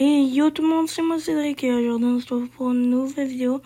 Et 0.00 0.22
yo 0.22 0.50
tout 0.50 0.62
le 0.62 0.68
monde, 0.68 0.88
c'est 0.88 1.02
moi 1.02 1.18
Cédric 1.18 1.64
et 1.64 1.74
aujourd'hui 1.74 2.08
on 2.08 2.20
se 2.20 2.24
retrouve 2.26 2.48
pour 2.50 2.70
une 2.70 2.88
nouvelle 2.88 3.26
vidéo. 3.26 3.60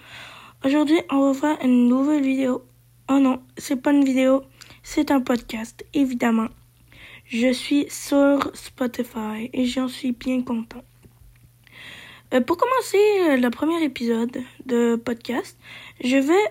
Aujourd'hui 0.64 0.98
on 1.10 1.30
va 1.30 1.38
faire 1.38 1.58
une 1.62 1.88
nouvelle 1.88 2.22
vidéo. 2.22 2.64
Oh 3.10 3.18
non, 3.18 3.42
c'est 3.58 3.76
pas 3.76 3.92
une 3.92 4.02
vidéo, 4.02 4.42
c'est 4.82 5.10
un 5.10 5.20
podcast, 5.20 5.84
évidemment. 5.92 6.48
Je 7.26 7.52
suis 7.52 7.84
sur 7.90 8.50
Spotify 8.54 9.50
et 9.52 9.66
j'en 9.66 9.88
suis 9.88 10.12
bien 10.12 10.40
content. 10.40 10.82
Euh, 12.32 12.40
pour 12.40 12.56
commencer 12.56 12.96
euh, 13.28 13.36
le 13.36 13.50
premier 13.50 13.84
épisode 13.84 14.38
de 14.64 14.96
podcast, 14.96 15.58
je 16.02 16.16
vais 16.16 16.44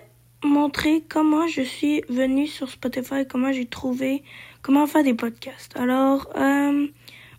montrer 0.44 1.02
comment 1.08 1.48
je 1.48 1.62
suis 1.62 2.02
venu 2.08 2.46
sur 2.46 2.70
Spotify, 2.70 3.26
comment 3.28 3.50
j'ai 3.50 3.66
trouvé, 3.66 4.22
comment 4.62 4.86
faire 4.86 5.02
des 5.02 5.14
podcasts. 5.14 5.76
Alors, 5.76 6.28
euh, 6.36 6.86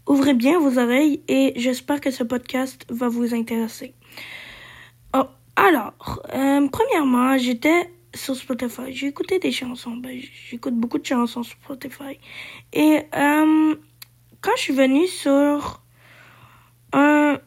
Ouvrez 0.06 0.34
bien 0.34 0.60
vos 0.60 0.78
oreilles 0.78 1.22
et 1.30 1.54
j'espère 1.56 2.02
que 2.02 2.12
ce 2.12 2.24
podcast 2.24 2.86
va 2.90 3.08
vous 3.08 3.34
intéresser. 3.34 3.94
Oh, 5.16 5.24
alors, 5.56 6.22
euh, 6.34 6.68
premièrement, 6.68 7.38
j'étais 7.38 7.90
sur 8.14 8.36
Spotify. 8.36 8.92
J'ai 8.92 9.08
écouté 9.08 9.40
des 9.40 9.52
chansons. 9.52 9.96
Ben, 9.96 10.20
j'écoute 10.50 10.76
beaucoup 10.76 10.98
de 10.98 11.06
chansons 11.06 11.44
sur 11.44 11.58
Spotify. 11.64 12.20
Et 12.74 13.00
euh, 13.16 13.76
quand 14.42 14.52
je 14.58 14.62
suis 14.62 14.74
venue 14.74 15.08
sur 15.08 15.82
un, 16.92 17.40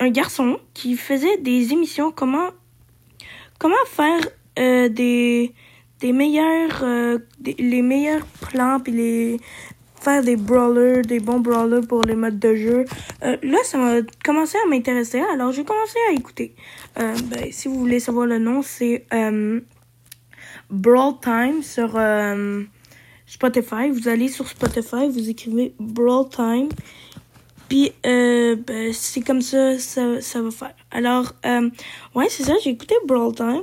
garçon 0.00 0.60
qui 0.72 0.96
faisait 0.96 1.36
des 1.38 1.72
émissions, 1.72 2.12
comment, 2.12 2.50
faire 3.86 4.20
euh, 4.58 4.88
des 4.88 5.52
des 5.98 6.14
meilleurs 6.14 6.82
les 7.44 7.82
meilleurs 7.82 8.24
plans 8.40 8.80
puis 8.80 8.92
les 8.92 9.40
faire 10.00 10.22
des 10.22 10.36
brawlers, 10.36 11.02
des 11.02 11.20
bons 11.20 11.40
brawlers 11.40 11.86
pour 11.86 12.02
les 12.02 12.14
modes 12.14 12.38
de 12.38 12.54
jeu. 12.54 12.84
Euh, 13.22 13.36
là, 13.42 13.58
ça 13.64 13.78
m'a 13.78 14.00
commencé 14.24 14.56
à 14.64 14.68
m'intéresser, 14.68 15.20
alors 15.32 15.52
j'ai 15.52 15.64
commencé 15.64 15.96
à 16.08 16.12
écouter. 16.12 16.54
Euh, 16.98 17.14
ben, 17.24 17.52
si 17.52 17.68
vous 17.68 17.78
voulez 17.78 18.00
savoir 18.00 18.26
le 18.26 18.38
nom, 18.38 18.62
c'est 18.62 19.06
euh, 19.12 19.60
Brawl 20.70 21.14
Time 21.20 21.62
sur 21.62 21.98
Spotify. 23.26 23.90
Vous 23.90 24.08
allez 24.08 24.28
sur 24.28 24.48
Spotify, 24.48 25.08
vous 25.08 25.28
écrivez 25.28 25.74
Brawl 25.78 26.28
Time. 26.28 26.68
Puis, 27.68 27.92
ben, 28.02 28.92
c'est 28.92 29.20
comme 29.20 29.42
ça, 29.42 29.78
ça, 29.78 30.20
ça 30.20 30.42
va 30.42 30.50
faire. 30.50 30.74
Alors, 30.90 31.34
ouais, 32.14 32.26
c'est 32.28 32.42
ça, 32.44 32.54
j'ai 32.64 32.70
écouté 32.70 32.94
Brawl 33.06 33.34
Time. 33.34 33.62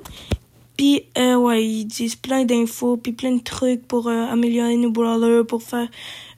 Puis, 0.77 1.03
euh, 1.17 1.35
ouais, 1.35 1.65
ils 1.65 1.85
disent 1.85 2.15
plein 2.15 2.45
d'infos, 2.45 2.97
puis 2.97 3.11
plein 3.11 3.35
de 3.35 3.43
trucs 3.43 3.87
pour 3.87 4.07
euh, 4.07 4.25
améliorer 4.25 4.77
nos 4.77 4.91
brawlers, 4.91 5.45
pour 5.45 5.63
faire 5.63 5.87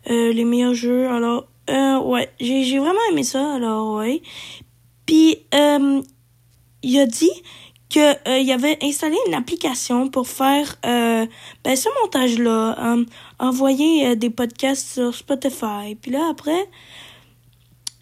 euh, 0.10 0.32
les 0.32 0.46
meilleurs 0.46 0.74
jeux. 0.74 1.08
Alors, 1.10 1.46
euh, 1.70 2.00
ouais, 2.00 2.32
j'ai, 2.40 2.80
vraiment 2.80 3.00
aimé 3.12 3.24
ça, 3.24 3.56
alors 3.56 3.98
ouais. 3.98 4.22
Puis, 5.06 5.38
il 5.52 7.00
a 7.00 7.06
dit 7.06 7.32
que 7.90 8.40
il 8.40 8.52
avait 8.52 8.78
installé 8.84 9.18
une 9.28 9.34
application 9.34 10.10
pour 10.10 10.28
faire 10.28 10.78
ben, 10.84 11.28
ce 11.76 11.90
montage-là, 12.02 12.96
envoyer 13.40 14.16
des 14.16 14.30
podcasts 14.30 14.94
sur 14.94 15.16
Spotify. 15.16 15.96
Puis 16.00 16.12
là, 16.12 16.28
après, 16.30 16.70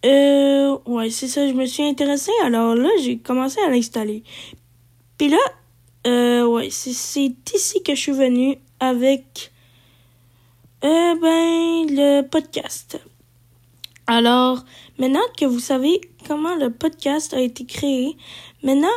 euh, 0.05 0.77
ouais, 0.85 1.09
c'est 1.09 1.27
ça, 1.27 1.47
je 1.47 1.53
me 1.53 1.65
suis 1.65 1.83
intéressée. 1.83 2.31
Alors 2.43 2.75
là, 2.75 2.89
j'ai 3.01 3.17
commencé 3.17 3.59
à 3.61 3.69
l'installer. 3.69 4.23
Puis 5.17 5.29
là, 5.29 5.37
euh, 6.05 6.45
ouais, 6.45 6.69
c'est, 6.69 6.91
ici 6.91 7.83
que 7.83 7.95
je 7.95 7.99
suis 7.99 8.11
venue 8.11 8.57
avec 8.79 9.51
euh, 10.83 11.15
ben, 11.15 11.85
le 11.89 12.21
podcast. 12.21 12.99
Alors, 14.05 14.63
maintenant 14.99 15.19
que 15.37 15.45
vous 15.45 15.59
savez 15.59 16.01
comment 16.27 16.55
le 16.55 16.69
podcast 16.69 17.33
a 17.33 17.41
été 17.41 17.65
créé, 17.65 18.15
maintenant, 18.63 18.87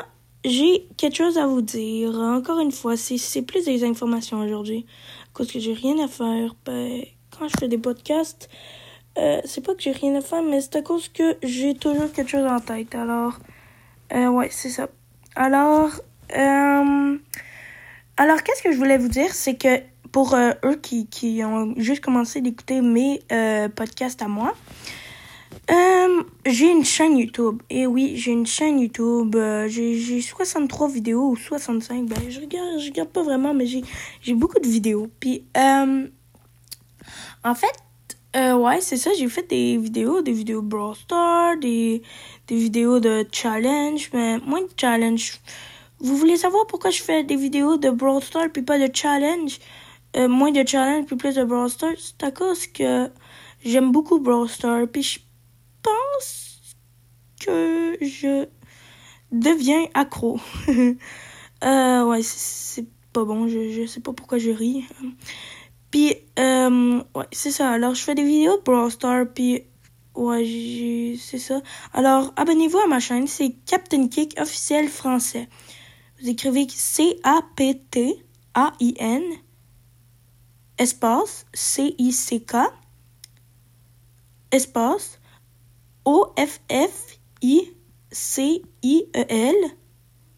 j'ai 0.44 0.86
quelque 0.96 1.16
chose 1.16 1.38
à 1.38 1.46
vous 1.46 1.62
dire. 1.62 2.14
Encore 2.14 2.60
une 2.60 2.72
fois, 2.72 2.96
c'est, 2.96 3.42
plus 3.42 3.64
des 3.64 3.84
informations 3.84 4.40
aujourd'hui. 4.40 4.86
Cause 5.32 5.50
que 5.50 5.58
j'ai 5.58 5.74
rien 5.74 5.98
à 6.04 6.08
faire. 6.08 6.54
Ben, 6.64 7.02
quand 7.30 7.48
je 7.48 7.54
fais 7.58 7.68
des 7.68 7.78
podcasts, 7.78 8.48
euh, 9.18 9.40
c'est 9.44 9.64
pas 9.64 9.74
que 9.74 9.82
j'ai 9.82 9.92
rien 9.92 10.14
à 10.14 10.20
faire, 10.20 10.42
mais 10.42 10.60
c'est 10.60 10.76
à 10.76 10.82
cause 10.82 11.08
que 11.08 11.36
j'ai 11.42 11.74
toujours 11.74 12.12
quelque 12.12 12.30
chose 12.30 12.46
en 12.46 12.60
tête. 12.60 12.94
Alors, 12.94 13.38
euh, 14.12 14.28
ouais, 14.28 14.48
c'est 14.50 14.70
ça. 14.70 14.88
Alors, 15.34 15.90
euh, 16.36 17.18
alors, 18.16 18.42
qu'est-ce 18.42 18.62
que 18.62 18.72
je 18.72 18.76
voulais 18.76 18.98
vous 18.98 19.08
dire, 19.08 19.32
c'est 19.32 19.54
que 19.54 19.80
pour 20.12 20.34
euh, 20.34 20.52
eux 20.64 20.76
qui, 20.76 21.06
qui 21.06 21.42
ont 21.44 21.74
juste 21.76 22.02
commencé 22.02 22.40
d'écouter 22.40 22.80
mes 22.80 23.20
euh, 23.32 23.68
podcasts 23.68 24.22
à 24.22 24.28
moi, 24.28 24.54
j'ai 26.46 26.70
une 26.70 26.84
chaîne 26.84 27.16
YouTube. 27.16 27.62
Et 27.70 27.86
oui, 27.86 28.14
j'ai 28.16 28.32
une 28.32 28.46
chaîne 28.46 28.80
YouTube. 28.80 29.36
J'ai 29.68 30.20
63 30.20 30.88
vidéos 30.88 31.30
ou 31.30 31.36
65. 31.36 32.06
Ben, 32.06 32.18
je 32.28 32.40
regarde, 32.40 32.80
regarde 32.84 33.10
pas 33.10 33.22
vraiment, 33.22 33.54
mais 33.54 33.66
j'ai 33.66 34.34
beaucoup 34.34 34.58
de 34.58 34.66
vidéos. 34.66 35.08
Puis, 35.20 35.44
en 35.54 37.54
fait, 37.54 37.76
ouais, 38.34 38.80
c'est 38.80 38.96
ça. 38.96 39.10
J'ai 39.16 39.28
fait 39.28 39.48
des 39.48 39.76
vidéos, 39.76 40.22
des 40.22 40.32
vidéos 40.32 40.60
Brawl 40.60 40.96
Stars, 40.96 41.56
des, 41.58 42.02
des 42.48 42.56
vidéos 42.56 42.98
de 42.98 43.24
challenge, 43.30 44.10
mais 44.12 44.38
moins 44.38 44.62
de 44.62 44.70
challenge. 44.76 45.38
Vous 46.00 46.16
voulez 46.16 46.36
savoir 46.36 46.66
pourquoi 46.66 46.90
je 46.90 47.02
fais 47.02 47.24
des 47.24 47.36
vidéos 47.36 47.76
de 47.76 47.90
Brawl 47.90 48.22
Stars 48.22 48.48
puis 48.52 48.62
pas 48.62 48.78
de 48.78 48.94
challenge? 48.94 49.58
Euh, 50.16 50.28
moins 50.28 50.50
de 50.50 50.66
challenge 50.66 51.06
puis 51.06 51.16
plus 51.16 51.34
de 51.34 51.44
Brawl 51.44 51.68
Stars? 51.68 51.98
C'est 51.98 52.22
à 52.22 52.30
cause 52.30 52.66
que 52.66 53.10
j'aime 53.64 53.92
beaucoup 53.92 54.18
Brawl 54.18 54.48
Stars 54.48 54.88
puis 54.90 55.02
je 55.02 55.20
pense 55.82 56.58
que 57.40 57.98
je 58.00 58.46
deviens 59.30 59.84
accro. 59.92 60.40
euh, 61.64 62.04
ouais, 62.04 62.22
c'est 62.22 62.86
pas 63.12 63.24
bon. 63.24 63.48
Je, 63.48 63.70
je 63.70 63.86
sais 63.86 64.00
pas 64.00 64.12
pourquoi 64.14 64.38
je 64.38 64.50
ris. 64.50 64.84
Puis, 65.90 66.14
euh, 66.38 67.02
ouais, 67.14 67.26
c'est 67.32 67.50
ça. 67.50 67.70
Alors, 67.70 67.94
je 67.94 68.02
fais 68.02 68.14
des 68.14 68.24
vidéos 68.24 68.56
de 68.56 68.62
Brawl 68.62 68.90
Stars 68.90 69.26
puis 69.34 69.64
ouais, 70.14 71.16
c'est 71.20 71.38
ça. 71.38 71.60
Alors, 71.92 72.32
abonnez-vous 72.36 72.78
à 72.78 72.86
ma 72.86 73.00
chaîne. 73.00 73.26
C'est 73.26 73.54
Captain 73.66 74.08
Kick 74.08 74.40
officiel 74.40 74.88
français. 74.88 75.48
Vous 76.20 76.28
écrivez 76.28 76.68
C-A-P-T-A-I-N 76.68 77.22
espace 80.76 81.46
C-I-C-K 81.54 82.56
espace 84.50 85.18
O-F-F-I-C-I-E-L 86.04 86.36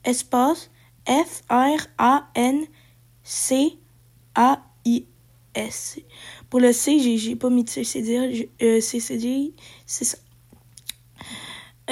espace 0.05 0.71
F-R-A-N-C-A-I-S. 1.05 1.51
Pour 6.49 6.61
le 6.61 6.73
C, 6.73 7.19
j'ai 7.19 7.35
pas 7.35 7.51
mis 7.51 7.65
de 7.65 7.71
C, 7.71 7.83
c'est 7.83 8.03
dire, 8.03 8.23
euh, 8.63 8.81
c'est 8.81 9.01
ça. 10.05 10.19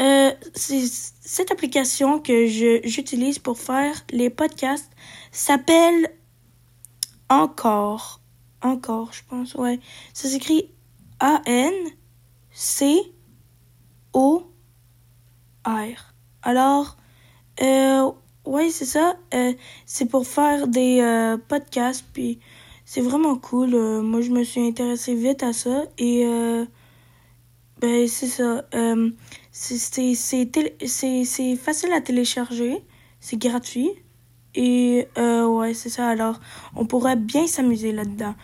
Euh, 0.00 0.31
cette 0.55 1.50
application 1.50 2.21
que 2.21 2.47
j'utilise 2.47 3.38
pour 3.38 3.59
faire 3.59 4.05
les 4.11 4.31
podcasts 4.31 4.91
s'appelle 5.31 6.11
Encore. 7.28 8.21
Encore, 8.62 9.12
je 9.12 9.22
pense, 9.28 9.55
ouais. 9.55 9.78
Ça 10.15 10.28
s'écrit 10.28 10.71
A-N 11.19 11.72
C 12.50 13.00
O 14.12 14.43
R. 15.65 16.15
Alors, 16.43 16.97
euh, 17.62 18.10
ouais, 18.47 18.71
c'est 18.71 18.87
ça. 18.87 19.16
Euh, 19.34 19.53
c'est 19.87 20.06
pour 20.06 20.27
faire 20.27 20.66
des 20.66 21.00
euh, 21.00 21.37
podcasts, 21.37 22.05
puis 22.12 22.41
c'est 22.84 23.03
vraiment 23.03 23.37
cool. 23.37 23.71
Moi, 24.03 24.21
je 24.22 24.31
me 24.31 24.44
suis 24.44 24.66
intéressée 24.66 25.15
vite 25.15 25.43
à 25.43 25.53
ça 25.53 25.84
et 25.99 26.25
ben 27.81 28.07
c'est 28.07 28.27
ça. 28.27 28.65
Euh, 28.75 29.11
c'est 29.53 30.15
facile 31.57 31.93
à 31.93 32.01
télécharger, 32.01 32.84
c'est 33.21 33.39
gratuit 33.39 33.91
et 34.54 35.09
euh, 35.19 35.47
ouais 35.47 35.75
c'est 35.75 35.89
ça. 35.89 36.09
Alors, 36.09 36.41
on 36.77 36.84
pourrait 36.84 37.16
bien 37.16 37.47
s'amuser 37.47 37.93
là-dedans. 37.93 38.34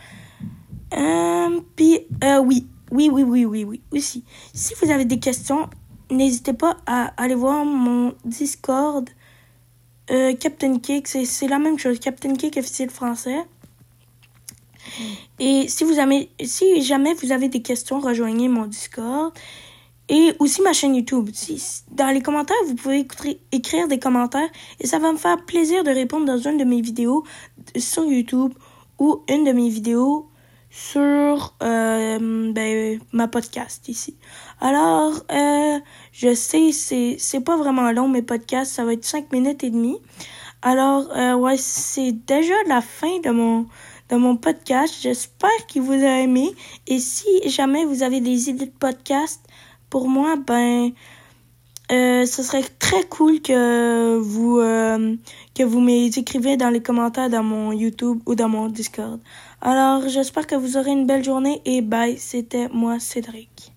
Euh, 0.96 1.60
puis 1.74 2.00
oui, 2.44 2.66
oui, 2.90 3.10
oui, 3.10 3.22
oui, 3.24 3.44
oui, 3.44 3.64
oui, 3.64 3.82
aussi. 3.92 4.24
Si 4.54 4.74
vous 4.80 4.90
avez 4.90 5.04
des 5.04 5.18
questions, 5.18 5.68
n'hésitez 6.10 6.54
pas 6.54 6.78
à 6.86 7.12
aller 7.22 7.34
voir 7.34 7.64
mon 7.64 8.14
Discord. 8.24 9.08
Captain 10.38 10.78
Kick, 10.78 11.08
c'est 11.08 11.48
la 11.48 11.58
même 11.58 11.78
chose. 11.78 11.98
Captain 11.98 12.34
Kick 12.34 12.56
officiel 12.56 12.90
français. 12.90 13.44
Et 15.38 15.68
si 15.68 15.84
vous 15.84 15.98
avez, 15.98 16.30
si 16.44 16.82
jamais 16.82 17.14
vous 17.14 17.32
avez 17.32 17.48
des 17.48 17.62
questions, 17.62 18.00
rejoignez 18.00 18.48
mon 18.48 18.66
Discord. 18.66 19.32
Et 20.08 20.34
aussi 20.38 20.62
ma 20.62 20.72
chaîne 20.72 20.94
YouTube. 20.94 21.30
Dans 21.90 22.14
les 22.14 22.22
commentaires, 22.22 22.56
vous 22.68 22.76
pouvez 22.76 23.06
écrire 23.50 23.88
des 23.88 23.98
commentaires 23.98 24.48
et 24.78 24.86
ça 24.86 25.00
va 25.00 25.10
me 25.10 25.18
faire 25.18 25.44
plaisir 25.44 25.82
de 25.82 25.90
répondre 25.90 26.26
dans 26.26 26.38
une 26.38 26.58
de 26.58 26.64
mes 26.64 26.80
vidéos 26.80 27.24
sur 27.76 28.04
YouTube 28.04 28.52
ou 29.00 29.22
une 29.28 29.42
de 29.42 29.50
mes 29.50 29.68
vidéos 29.68 30.28
sur 30.70 31.54
euh, 31.62 32.52
ben, 32.52 33.00
ma 33.12 33.28
podcast 33.28 33.88
ici. 33.88 34.16
Alors, 34.60 35.14
euh, 35.32 35.80
je 36.12 36.34
sais, 36.34 36.70
c'est, 36.70 37.16
c'est 37.18 37.40
pas 37.40 37.56
vraiment 37.56 37.90
long, 37.92 38.08
mes 38.08 38.22
podcasts, 38.22 38.72
ça 38.74 38.84
va 38.84 38.92
être 38.92 39.04
cinq 39.04 39.32
minutes 39.32 39.64
et 39.64 39.70
demie. 39.70 39.98
Alors, 40.62 41.08
euh, 41.16 41.34
ouais, 41.34 41.56
c'est 41.56 42.12
déjà 42.12 42.54
la 42.66 42.80
fin 42.80 43.20
de 43.20 43.30
mon, 43.30 43.66
de 44.08 44.16
mon 44.16 44.36
podcast. 44.36 44.94
J'espère 45.00 45.66
qu'il 45.68 45.82
vous 45.82 45.92
a 45.92 46.20
aimé. 46.20 46.50
Et 46.86 46.98
si 46.98 47.48
jamais 47.48 47.84
vous 47.84 48.02
avez 48.02 48.20
des 48.20 48.50
idées 48.50 48.66
de 48.66 48.78
podcast 48.78 49.40
pour 49.90 50.08
moi, 50.08 50.36
ben, 50.36 50.90
euh, 51.92 52.26
ce 52.26 52.42
serait 52.42 52.64
très 52.80 53.04
cool 53.04 53.40
que 53.40 54.16
vous 54.18 54.58
euh, 54.58 55.14
que 55.54 55.62
vous 55.62 55.80
dans 56.56 56.70
les 56.70 56.82
commentaires 56.82 57.30
dans 57.30 57.44
mon 57.44 57.72
YouTube 57.72 58.20
ou 58.26 58.34
dans 58.34 58.48
mon 58.48 58.68
Discord. 58.68 59.20
Alors, 59.60 60.08
j'espère 60.08 60.46
que 60.46 60.56
vous 60.56 60.76
aurez 60.76 60.90
une 60.90 61.06
belle 61.06 61.24
journée 61.24 61.62
et 61.64 61.82
bye, 61.82 62.18
c'était 62.18 62.68
moi 62.68 62.98
Cédric. 62.98 63.75